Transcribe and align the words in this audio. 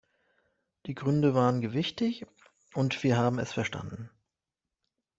Die 0.87 0.95
Gründe 0.95 1.35
waren 1.35 1.61
gewichtig, 1.61 2.25
und 2.73 3.03
wir 3.03 3.17
haben 3.17 3.37
es 3.37 3.53
verstanden. 3.53 4.09